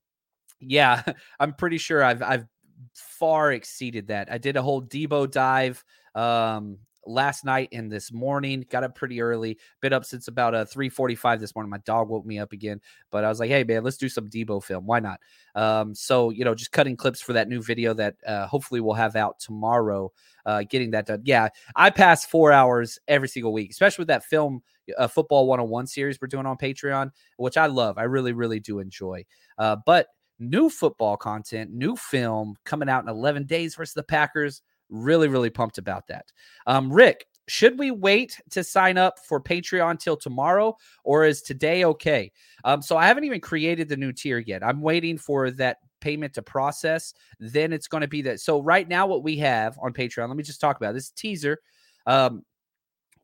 [0.60, 1.04] yeah,
[1.39, 2.45] I'm pretty sure I've I've
[2.93, 4.32] far exceeded that.
[4.32, 5.84] I did a whole Deebo dive
[6.15, 8.65] um last night and this morning.
[8.69, 9.58] Got up pretty early.
[9.82, 11.69] Been up since about uh, 3:45 this morning.
[11.69, 12.80] My dog woke me up again,
[13.12, 14.86] but I was like, "Hey man, let's do some Deebo film.
[14.86, 15.19] Why not?"
[15.56, 18.93] Um, so you know, just cutting clips for that new video that uh, hopefully we'll
[18.93, 20.12] have out tomorrow.
[20.45, 21.22] Uh, getting that done.
[21.26, 24.62] Yeah, I pass four hours every single week, especially with that film,
[24.98, 27.98] uh, football 101 series we're doing on Patreon, which I love.
[27.98, 29.26] I really, really do enjoy.
[29.58, 30.08] Uh, but
[30.39, 34.62] new football content, new film coming out in 11 days versus the Packers.
[34.89, 36.25] Really, really pumped about that.
[36.65, 41.84] Um, Rick, should we wait to sign up for Patreon till tomorrow, or is today
[41.84, 42.32] okay?
[42.63, 44.63] Um, so I haven't even created the new tier yet.
[44.63, 47.13] I'm waiting for that payment to process.
[47.39, 48.39] Then it's going to be that.
[48.39, 51.58] So right now, what we have on Patreon, let me just talk about this teaser.
[52.06, 52.43] Um,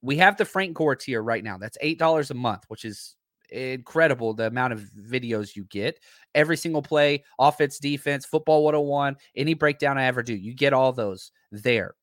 [0.02, 1.58] we have the Frank Gore tier right now.
[1.58, 3.16] That's eight dollars a month, which is
[3.52, 6.00] incredible the amount of videos you get.
[6.34, 10.92] Every single play offense defense football 101 any breakdown i ever do you get all
[10.92, 11.96] those there.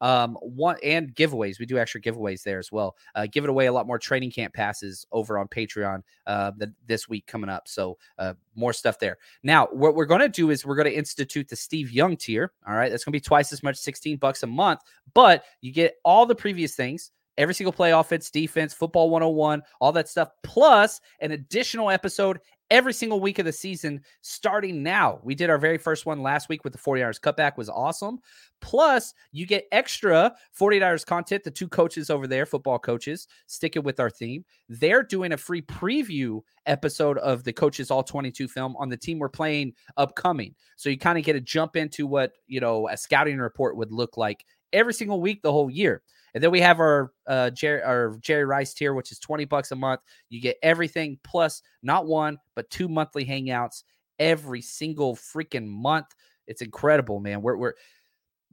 [0.00, 2.96] Um one and giveaways we do extra giveaways there as well.
[3.14, 6.52] Uh giving away a lot more training camp passes over on patreon uh
[6.86, 9.18] this week coming up so uh more stuff there.
[9.42, 12.52] Now what we're going to do is we're going to institute the steve young tier
[12.66, 12.90] all right?
[12.90, 14.80] That's going to be twice as much 16 bucks a month
[15.14, 19.92] but you get all the previous things every single play offense, defense, football 101, all
[19.92, 25.20] that stuff, plus an additional episode every single week of the season starting now.
[25.22, 28.18] We did our very first one last week with the 40 hours cutback was awesome.
[28.60, 31.44] Plus, you get extra 48 hours content.
[31.44, 34.44] The two coaches over there, football coaches, sticking with our theme.
[34.68, 39.18] They're doing a free preview episode of the coaches all 22 film on the team
[39.18, 40.54] we're playing upcoming.
[40.76, 43.92] So you kind of get a jump into what, you know, a scouting report would
[43.92, 46.02] look like every single week the whole year.
[46.34, 49.72] And then we have our uh Jerry our Jerry Rice tier, which is 20 bucks
[49.72, 50.00] a month.
[50.28, 53.82] You get everything plus not one, but two monthly hangouts
[54.18, 56.06] every single freaking month.
[56.46, 57.42] It's incredible, man.
[57.42, 57.74] We're we're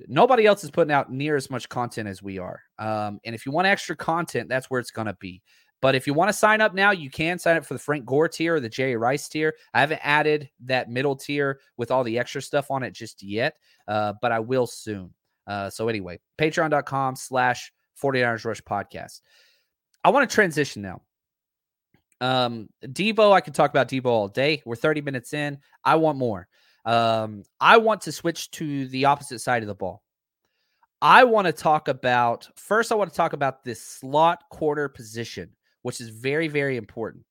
[0.07, 2.61] nobody else is putting out near as much content as we are.
[2.79, 5.41] Um, and if you want extra content, that's where it's gonna be.
[5.81, 8.05] But if you want to sign up now, you can sign up for the Frank
[8.05, 9.53] Gore tier or the Jerry Rice tier.
[9.73, 13.55] I haven't added that middle tier with all the extra stuff on it just yet,
[13.87, 15.13] uh, but I will soon.
[15.47, 19.21] Uh, so anyway, patreon.com slash 49ers Rush podcast.
[20.03, 21.01] I want to transition now.
[22.21, 24.61] Um, Deebo, I could talk about Deebo all day.
[24.65, 25.59] We're 30 minutes in.
[25.83, 26.47] I want more.
[26.85, 30.03] Um, I want to switch to the opposite side of the ball.
[31.01, 35.49] I want to talk about first, I want to talk about this slot corner position,
[35.81, 37.25] which is very, very important.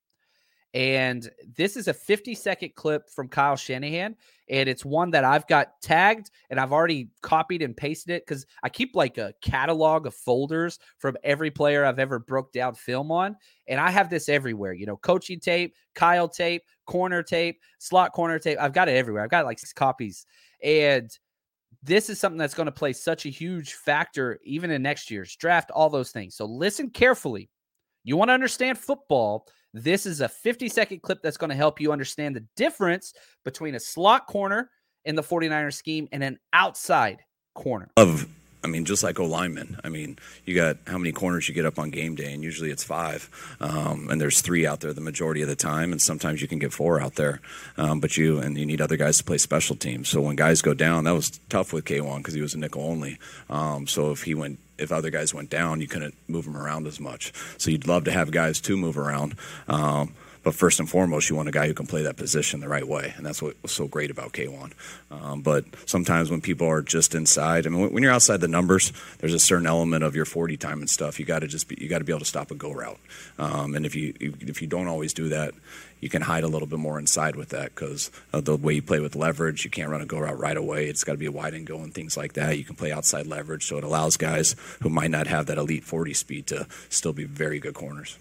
[0.74, 4.16] And this is a 50 second clip from Kyle Shanahan.
[4.50, 8.44] And it's one that I've got tagged and I've already copied and pasted it because
[8.62, 13.12] I keep like a catalog of folders from every player I've ever broke down film
[13.12, 13.36] on.
[13.68, 18.40] And I have this everywhere, you know, coaching tape, Kyle tape, corner tape, slot corner
[18.40, 18.58] tape.
[18.60, 19.22] I've got it everywhere.
[19.22, 20.26] I've got like six copies.
[20.62, 21.08] And
[21.84, 25.36] this is something that's going to play such a huge factor even in next year's
[25.36, 26.34] draft, all those things.
[26.34, 27.48] So listen carefully.
[28.02, 31.80] You want to understand football this is a 50 second clip that's going to help
[31.80, 33.12] you understand the difference
[33.44, 34.70] between a slot corner
[35.04, 37.18] in the 49ers scheme and an outside
[37.54, 37.90] corner.
[37.96, 38.26] Of
[38.64, 39.78] I mean, just like O linemen.
[39.84, 42.70] I mean, you got how many corners you get up on game day, and usually
[42.70, 43.28] it's five,
[43.60, 46.58] um, and there's three out there the majority of the time, and sometimes you can
[46.58, 47.40] get four out there.
[47.76, 50.08] Um, but you and you need other guys to play special teams.
[50.08, 52.82] So when guys go down, that was tough with K'Waun because he was a nickel
[52.82, 53.18] only.
[53.50, 56.86] Um, so if he went if other guys went down, you couldn't move them around
[56.86, 57.32] as much.
[57.58, 59.36] So you'd love to have guys to move around.
[59.68, 62.68] Um, but first and foremost, you want a guy who can play that position the
[62.68, 64.72] right way, and that's what was so great about K'Waun.
[65.10, 68.92] Um, but sometimes when people are just inside, I mean, when you're outside the numbers,
[69.18, 71.18] there's a certain element of your 40 time and stuff.
[71.18, 73.00] You got to just be, you got to be able to stop a go route,
[73.38, 75.54] um, and if you if you don't always do that,
[76.00, 79.00] you can hide a little bit more inside with that because the way you play
[79.00, 79.64] with leverage.
[79.64, 80.86] You can't run a go route right away.
[80.88, 82.58] It's got to be a wide and go and things like that.
[82.58, 85.84] You can play outside leverage, so it allows guys who might not have that elite
[85.84, 88.18] 40 speed to still be very good corners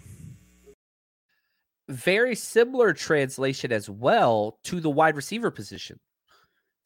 [1.89, 5.99] very similar translation as well to the wide receiver position.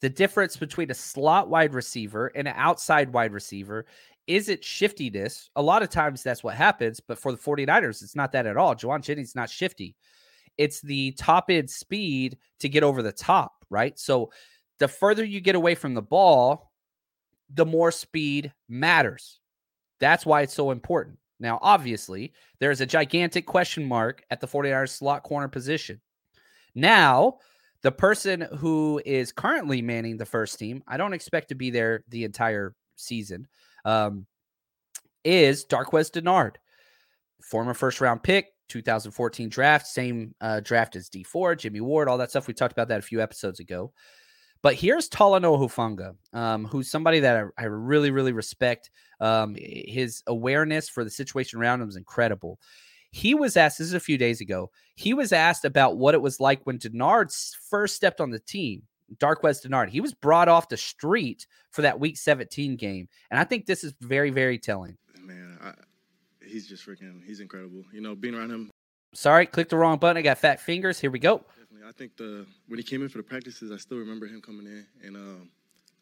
[0.00, 3.86] The difference between a slot wide receiver and an outside wide receiver
[4.26, 5.50] is it shiftiness.
[5.56, 8.56] A lot of times that's what happens, but for the 49ers, it's not that at
[8.56, 8.74] all.
[8.74, 9.96] Jauan Jennings not shifty.
[10.56, 13.98] It's the top end speed to get over the top, right?
[13.98, 14.30] So
[14.78, 16.72] the further you get away from the ball,
[17.52, 19.40] the more speed matters.
[20.00, 21.18] That's why it's so important.
[21.40, 26.00] Now, obviously, there's a gigantic question mark at the 49ers slot corner position.
[26.74, 27.38] Now,
[27.82, 32.02] the person who is currently manning the first team, I don't expect to be there
[32.08, 33.46] the entire season,
[33.84, 34.26] um,
[35.24, 36.56] is Darqueze Dennard,
[37.40, 42.18] former first round pick, 2014 draft, same uh, draft as Dee Ford, Jimmy Ward, all
[42.18, 42.48] that stuff.
[42.48, 43.92] We talked about that a few episodes ago.
[44.62, 48.90] But here's Talanoa Hufanga, um, who's somebody that I, I really, really respect.
[49.20, 52.58] Um, his awareness for the situation around him is incredible.
[53.10, 56.20] He was asked, this is a few days ago, he was asked about what it
[56.20, 57.32] was like when Dennard
[57.70, 58.82] first stepped on the team.
[59.16, 59.88] Darqueze Dennard.
[59.88, 63.08] He was brought off the street for that week 17 game.
[63.30, 64.98] And I think this is very, very telling.
[65.18, 65.72] Man, I,
[66.44, 67.84] he's just freaking, he's incredible.
[67.92, 68.70] You know, being around him.
[69.18, 70.16] Sorry, clicked the wrong button.
[70.16, 71.00] I got fat fingers.
[71.00, 71.38] Here we go.
[71.58, 71.88] Definitely.
[71.88, 74.64] I think the when he came in for the practices, I still remember him coming
[74.64, 74.86] in.
[75.02, 75.50] And um,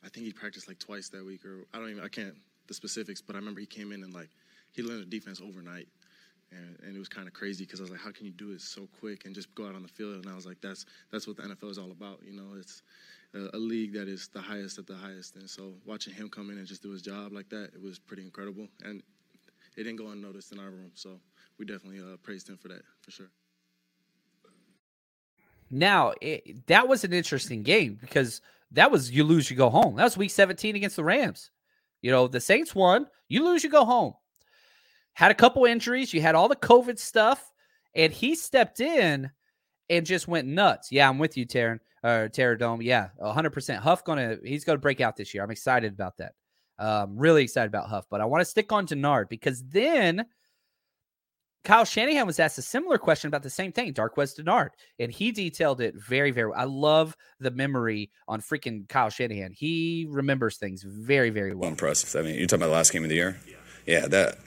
[0.04, 2.34] I think he practiced like twice that week, or I don't even, I can't
[2.66, 4.28] the specifics, but I remember he came in and like
[4.70, 5.88] he learned the defense overnight.
[6.52, 8.52] And, and, it was kind of crazy because I was like, how can you do
[8.52, 10.16] it so quick and just go out on the field?
[10.16, 12.20] And I was like, that's that's what the NFL is all about.
[12.22, 12.82] You know, it's
[13.34, 15.36] a, a, league that is the highest at the highest.
[15.36, 17.98] And so watching him come in and just do his job like that, it was
[17.98, 18.68] pretty incredible.
[18.84, 19.02] And
[19.74, 20.90] it didn't go unnoticed in our room.
[20.94, 21.18] So
[21.58, 23.30] we definitely uh, praised him for that, for sure.
[25.70, 28.40] Now, it, that was an interesting game because
[28.72, 29.96] that was you lose, you go home.
[29.96, 31.50] That was week 17 against the Rams.
[32.02, 34.14] You know, the Saints won, you lose, you go home
[35.16, 36.12] had a couple injuries.
[36.12, 37.50] You had all the COVID stuff,
[37.94, 39.30] and he stepped in
[39.88, 40.92] and just went nuts.
[40.92, 41.80] Yeah, I'm with you, Taryn.
[42.04, 42.82] Uh, Terror Dome.
[42.82, 43.80] Yeah, 100%.
[43.80, 45.42] Hufanga he's gonna break out this year.
[45.42, 46.34] I'm excited about that.
[46.78, 50.26] Um, really excited about Huff, but I want to stick on to Dennard because then
[51.66, 54.68] Kyle Shanahan was asked a similar question about the same thing, Darqueze Dennard,
[55.00, 56.52] and he detailed it very, very.
[56.52, 59.52] I love the memory on freaking Kyle Shanahan.
[59.52, 61.68] He remembers things very, very well.
[61.68, 62.14] Impressive.
[62.20, 63.40] I mean, you're talking about the last game of the year.
[63.48, 63.54] Yeah,
[63.84, 64.38] yeah that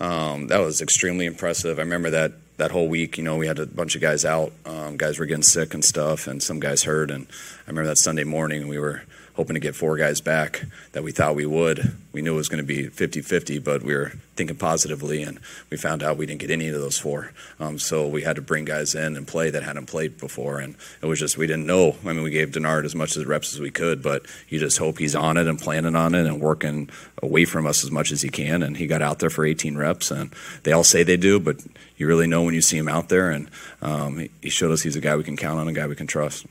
[0.00, 1.80] um, that was extremely impressive.
[1.80, 3.18] I remember that that whole week.
[3.18, 4.52] You know, we had a bunch of guys out.
[4.64, 7.10] Um, guys were getting sick and stuff, and some guys hurt.
[7.10, 7.26] And
[7.66, 9.02] I remember that Sunday morning we were
[9.34, 11.96] hoping to get four guys back that we thought we would.
[12.12, 15.38] We knew it was going to be 50 50, but we were thinking positively, and
[15.70, 17.32] we found out we didn't get any of those four.
[17.58, 20.76] Um, so we had to bring guys in and play that hadn't played before, and
[21.02, 21.96] it was just, we didn't know.
[22.04, 24.78] I mean, we gave Dennard as much as reps as we could, but you just
[24.78, 26.90] hope he's on it and planning on it and working
[27.22, 28.62] away from us as much as he can.
[28.62, 30.32] And he got out there for 18 reps, and
[30.64, 31.56] they all say they do, but
[31.96, 33.48] you really know when you see him out there, and
[33.82, 36.06] um, he showed us he's a guy we can count on, a guy we can
[36.06, 36.46] trust.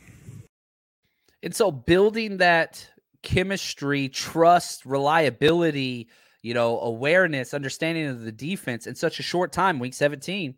[1.43, 2.87] And so building that
[3.23, 6.09] chemistry, trust, reliability,
[6.41, 10.55] you know, awareness, understanding of the defense in such a short time, week 17,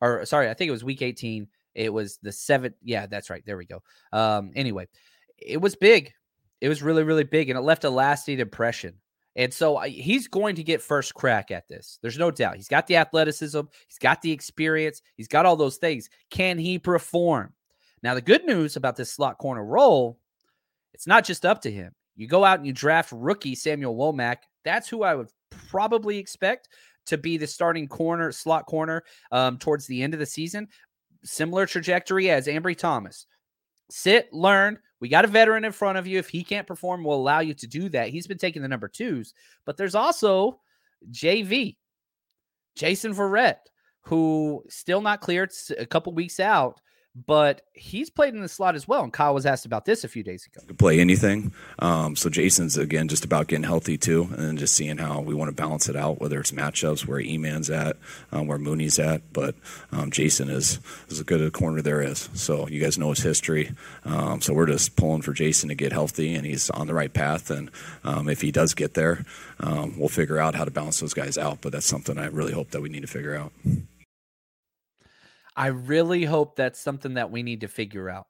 [0.00, 1.48] or sorry, I think it was week 18.
[1.74, 2.74] It was the seventh.
[2.82, 3.42] Yeah, that's right.
[3.44, 3.82] There we go.
[4.12, 4.86] Um, anyway,
[5.38, 6.12] it was big.
[6.60, 8.94] It was really, really big, and it left a lasting impression.
[9.36, 11.98] And so he's going to get first crack at this.
[12.00, 12.56] There's no doubt.
[12.56, 16.08] He's got the athleticism, he's got the experience, he's got all those things.
[16.30, 17.52] Can he perform?
[18.04, 20.18] Now, the good news about this slot corner role,
[20.92, 21.94] it's not just up to him.
[22.16, 24.36] You go out and you draft rookie Samuel Womack.
[24.62, 25.30] That's who I would
[25.70, 26.68] probably expect
[27.06, 30.68] to be the starting corner, slot corner um, towards the end of the season.
[31.24, 33.24] Similar trajectory as Ambry Thomas.
[33.90, 34.78] Sit, learn.
[35.00, 36.18] We got a veteran in front of you.
[36.18, 38.10] If he can't perform, we'll allow you to do that.
[38.10, 39.32] He's been taking the number twos,
[39.64, 40.60] but there's also
[41.10, 41.76] JV,
[42.76, 43.60] Jason Verrett,
[44.02, 46.80] who still not cleared a couple weeks out,
[47.14, 49.04] but he's played in the slot as well.
[49.04, 50.64] And Kyle was asked about this a few days ago.
[50.66, 51.52] Could play anything.
[51.78, 55.48] Um, so Jason's again just about getting healthy too, and just seeing how we want
[55.48, 57.96] to balance it out, whether it's matchups, where E-Man's at,
[58.32, 59.32] um, where Mooney's at.
[59.32, 59.54] But
[59.92, 62.28] um, Jason is as good a corner there is.
[62.34, 63.72] So you guys know his history.
[64.04, 67.12] Um, so we're just pulling for Jason to get healthy, and he's on the right
[67.12, 67.50] path.
[67.50, 67.70] And
[68.02, 69.24] um, if he does get there,
[69.60, 71.58] um, we'll figure out how to balance those guys out.
[71.60, 73.52] But that's something I really hope that we need to figure out.
[75.56, 78.26] I really hope that's something that we need to figure out.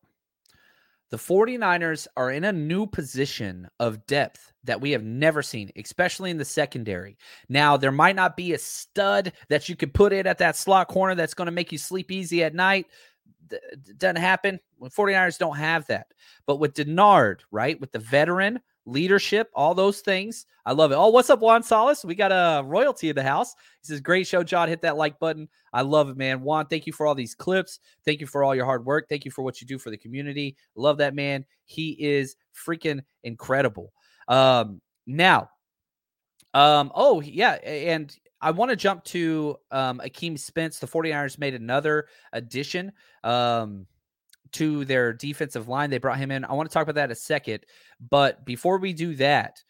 [1.11, 6.31] The 49ers are in a new position of depth that we have never seen, especially
[6.31, 7.19] in the secondary.
[7.49, 10.89] Now, there might not be a stud that you could put in at that slot
[10.89, 12.87] corner that's going to make you sleep easy at night.
[13.97, 14.59] doesn't happen.
[14.79, 16.09] When 49ers don't have that.
[16.47, 20.47] But with Dennard, right, with the veteran, leadership, all those things.
[20.67, 20.97] I love it.
[20.97, 22.05] Oh, what's up, Juan Salas?
[22.05, 23.55] We got a royalty in the house.
[23.83, 24.69] He says, Great show, John.
[24.69, 25.49] Hit that like button.
[25.73, 26.41] I love it, man.
[26.41, 27.81] Juan, thank you for all these clips.
[28.05, 29.09] Thank you for all your hard work.
[29.09, 30.57] Thank you for what you do for the community.
[30.75, 31.45] Love that man.
[31.65, 33.93] He is freaking incredible.
[34.29, 35.51] Um, now,
[36.55, 40.79] um, oh, yeah, and I want to jump to um Akeem Spence.
[40.79, 42.93] The 49ers made another addition.
[43.23, 43.87] Um
[44.55, 45.91] to their defensive line.
[45.91, 46.45] They brought him in.
[46.45, 47.65] I want to talk about that a second.
[48.11, 49.63] But before we do that,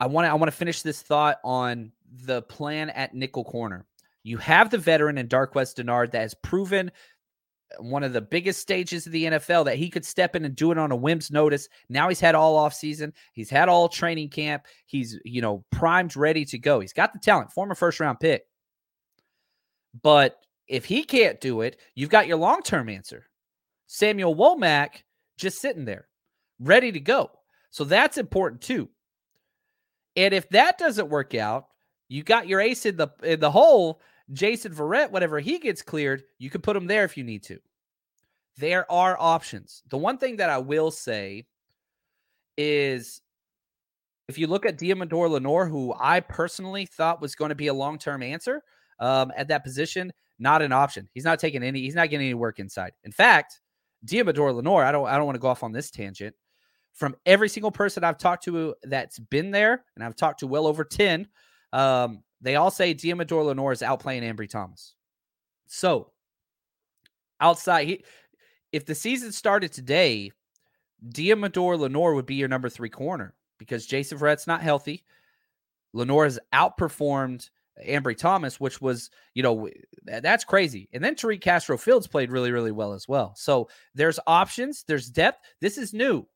[0.00, 1.92] I want to I want to finish this thought on
[2.26, 3.86] the plan at nickel corner.
[4.22, 6.90] You have the veteran in Darqueze Dennard that has proven
[7.78, 10.70] one of the biggest stages of the NFL that he could step in and do
[10.70, 11.68] it on a whim's notice.
[11.88, 13.12] Now he's had all off season.
[13.32, 14.64] He's had all training camp.
[14.86, 16.80] He's, you know, primed, ready to go.
[16.80, 18.44] He's got the talent, former first round pick.
[20.02, 23.26] But if he can't do it, you've got your long term answer.
[23.94, 25.04] Samuel Womack
[25.36, 26.08] just sitting there.
[26.58, 27.30] ready to go.
[27.70, 28.88] So that's important too.
[30.16, 31.66] And if that doesn't work out,
[32.08, 34.00] you got your ace in the in the hole,
[34.32, 37.60] Jason Verrett, whenever he gets cleared, you can put him there if you need to.
[38.56, 39.84] There are options.
[39.90, 41.46] The one thing that I will say
[42.56, 43.20] is
[44.28, 47.74] if you look at Deommodore Lenoir, who I personally thought was going to be a
[47.74, 48.62] long term answer
[48.98, 51.08] um, at that position, not an option.
[51.14, 51.80] He's not taking any.
[51.80, 52.92] He's not getting any work inside.
[53.04, 53.60] In fact,
[54.04, 55.06] Deommodore Lenoir, I don't.
[55.06, 56.34] I don't want to go off on this tangent.
[56.92, 60.66] From every single person I've talked to that's been there, and I've talked to well
[60.66, 61.26] over ten,
[61.72, 64.94] um, they all say Deommodore Lenoir is outplaying Ambry Thomas.
[65.66, 66.12] So
[67.40, 68.04] outside, he,
[68.70, 70.30] if the season started today,
[71.08, 75.04] Deommodore Lenoir would be your number three corner because Jason Verrett's not healthy.
[75.92, 77.50] Lenoir has outperformed
[77.82, 79.68] Ambry Thomas, which was, you know,
[80.04, 80.88] that's crazy.
[80.92, 83.34] And then Tariq Castro Fields played really, really well as well.
[83.36, 85.40] So there's options, there's depth.
[85.60, 86.26] This is new.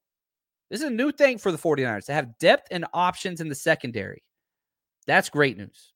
[0.71, 3.55] This is a new thing for the 49ers to have depth and options in the
[3.55, 4.23] secondary.
[5.07, 5.93] That's great news.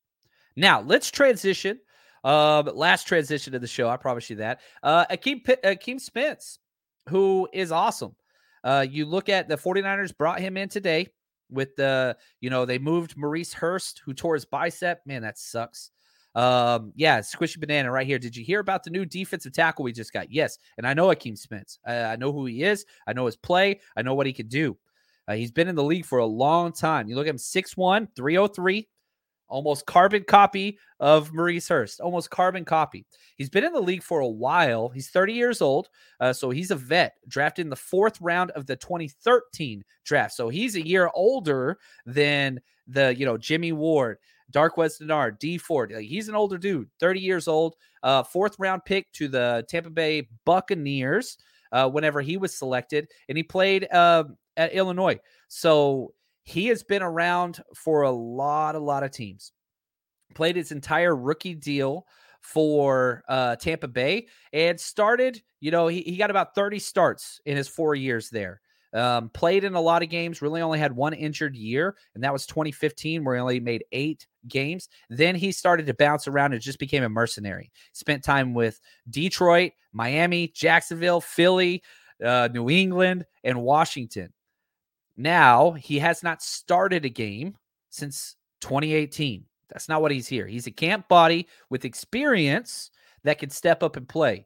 [0.55, 1.79] Now let's transition.
[2.23, 3.89] Uh, last transition of the show.
[3.89, 4.61] I promise you that.
[4.81, 6.57] Uh, Akeem, Akeem Spence,
[7.09, 8.15] who is awesome.
[8.63, 11.09] Uh, you look at the 49ers brought him in today
[11.53, 15.01] with the, you know, they moved Maurice Hurst, who tore his bicep.
[15.05, 15.91] Man, that sucks.
[16.35, 18.17] Um, yeah, squishy banana right here.
[18.17, 20.31] Did you hear about the new defensive tackle we just got?
[20.31, 21.79] Yes, and I know Akeem Spence.
[21.85, 22.85] I, know who he is.
[23.05, 23.79] I know his play.
[23.95, 24.77] I know what he can do.
[25.27, 27.07] Uh, he's been in the league for a long time.
[27.07, 28.87] You look at him 6'1, 303,
[29.47, 33.05] almost carbon copy of Maurice Hurst, almost carbon copy.
[33.35, 34.89] He's been in the league for a while.
[34.89, 35.89] He's 30 years old,
[36.19, 40.33] uh, so he's a vet, drafted in the fourth round of the 2013 draft.
[40.33, 44.17] So he's a year older than the you know Jimmy Ward,
[44.51, 45.91] Darqueze Dennard, Dee Ford.
[45.93, 49.89] Like, he's an older dude, 30 years old, uh, fourth round pick to the Tampa
[49.89, 51.37] Bay Buccaneers.
[51.71, 54.25] Uh, whenever he was selected, and he played uh,
[54.57, 55.19] at Illinois.
[55.47, 56.13] So
[56.43, 59.51] he has been around for a lot, a lot of teams.
[60.35, 62.05] Played his entire rookie deal
[62.41, 67.55] for uh, Tampa Bay and started, you know, he, he got about 30 starts in
[67.55, 68.61] his four years there.
[68.93, 72.31] Um, played in a lot of games, really only had one injured year, and that
[72.31, 74.87] was 2015, where he only made eight games.
[75.09, 77.71] Then he started to bounce around and just became a mercenary.
[77.93, 78.79] Spent time with
[79.09, 81.81] Detroit, Miami, Jacksonville, Philly,
[82.23, 84.31] uh, New England, and Washington.
[85.15, 87.55] Now he has not started a game
[87.89, 89.45] since 2018.
[89.69, 90.47] That's not what he's here.
[90.47, 92.91] He's a camp body with experience
[93.23, 94.45] that can step up and play.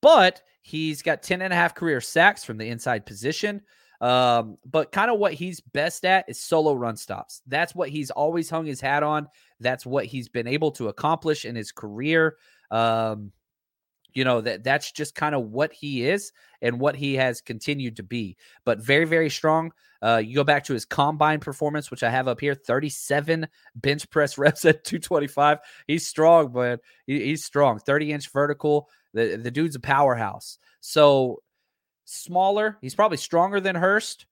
[0.00, 3.62] But he's got 10 and a half career sacks from the inside position.
[4.00, 7.40] Um, but kind of what he's best at is solo run stops.
[7.46, 9.28] That's what he's always hung his hat on.
[9.60, 12.36] That's what he's been able to accomplish in his career.
[12.70, 13.32] Um,
[14.16, 17.96] you know that that's just kind of what he is and what he has continued
[17.96, 19.70] to be but very very strong
[20.02, 23.46] uh, you go back to his combine performance which i have up here 37
[23.76, 29.36] bench press reps at 225 he's strong but he, he's strong 30 inch vertical the,
[29.36, 31.42] the dude's a powerhouse so
[32.06, 34.26] smaller he's probably stronger than hurst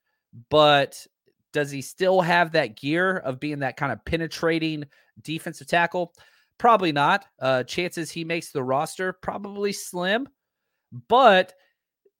[0.48, 1.06] but
[1.52, 4.84] does he still have that gear of being that kind of penetrating
[5.22, 6.12] defensive tackle
[6.58, 7.26] Probably not.
[7.40, 10.28] Uh, chances he makes the roster probably slim,
[11.08, 11.52] but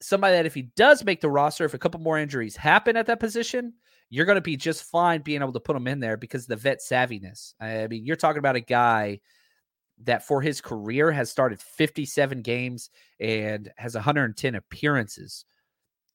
[0.01, 3.07] somebody that if he does make the roster, if a couple more injuries happen at
[3.07, 3.75] that position,
[4.11, 6.57] you're going to be just fine being able to put him in there because the
[6.57, 7.55] vet savviness.
[7.61, 9.21] I mean, you're talking about a guy
[10.03, 15.45] that for his career has started 57 games and has 110 appearances.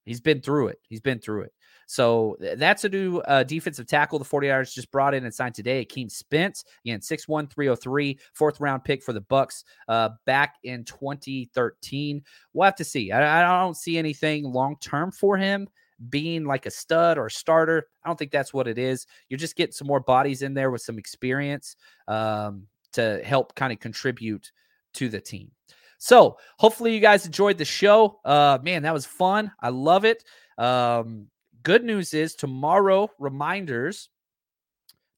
[0.06, 0.80] He's been through it.
[0.88, 1.54] He's been through it.
[1.90, 5.84] So that's a new uh, defensive tackle the 49ers just brought in and signed today.
[5.84, 12.22] Akeem Spence, again, 6'1, 303, fourth round pick for the Bucs uh, back in 2013.
[12.54, 13.12] We'll have to see.
[13.12, 15.68] I, I don't see anything long term for him
[16.12, 17.88] being like a stud or a starter.
[18.06, 19.08] I don't think that's what it is.
[19.28, 21.76] You're just getting some more bodies in there with some experience
[22.08, 24.52] um, to help kind of contribute
[24.94, 25.50] to the team.
[25.98, 28.20] So hopefully you guys enjoyed the show.
[28.24, 29.52] Uh, man, that was fun.
[29.60, 30.24] I love it.
[30.60, 31.30] Um,
[31.64, 34.10] Good news is tomorrow, reminders,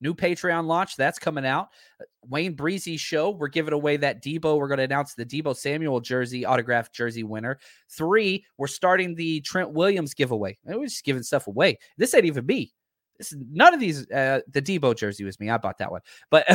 [0.02, 1.70] new Patreon launch that's coming out.
[2.00, 3.30] Uh, Wayne Breezy show.
[3.30, 4.58] We're giving away that Deebo.
[4.58, 7.60] We're going to announce the Deebo Samuel jersey, autographed jersey winner.
[7.90, 10.58] Three, we're starting the Trent Williams giveaway.
[10.66, 11.78] We're just giving stuff away.
[11.98, 12.74] This ain't even me.
[13.22, 14.10] This is none of these.
[14.10, 15.48] Uh, the Deebo jersey was me.
[15.48, 16.02] I bought that one,
[16.32, 16.48] but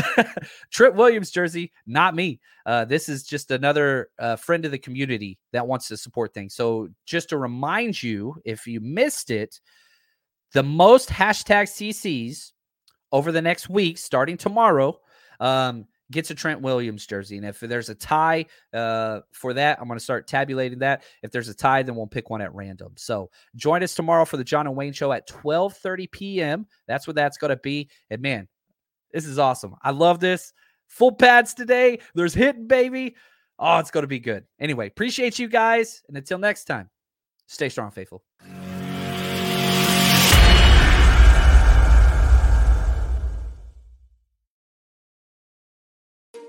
[0.72, 2.40] Trent Williams jersey, not me.
[2.66, 6.54] Uh, this is just another uh, friend of the community that wants to support things.
[6.54, 9.60] So just to remind you, if you missed it,
[10.54, 12.50] the most hashtag CCs
[13.12, 14.98] over the next week, starting tomorrow,
[15.38, 17.36] um, gets a Trent Williams jersey.
[17.36, 21.04] And if there's a tie uh, for that, I'm going to start tabulating that.
[21.22, 22.92] If there's a tie, then we'll pick one at random.
[22.96, 26.66] So join us tomorrow for the John and Wayne show at 12:30 p.m.
[26.86, 27.88] That's what that's going to be.
[28.10, 28.48] And man,
[29.12, 29.74] this is awesome.
[29.82, 30.52] I love this.
[30.88, 31.98] Full pads today.
[32.14, 33.16] There's hitting, baby.
[33.58, 34.44] Oh, it's going to be good.
[34.60, 36.02] Anyway, appreciate you guys.
[36.08, 36.90] And until next time,
[37.46, 38.22] stay strong, faithful.